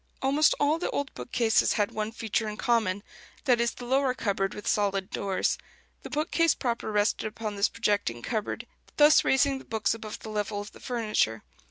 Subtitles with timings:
[0.23, 3.03] Almost all the old bookcases had one feature in common:
[3.45, 5.59] that is, the lower cupboard with solid doors.
[6.01, 8.65] The bookcase proper rested upon this projecting cupboard,
[8.97, 11.43] thus raising the books above the level of the furniture.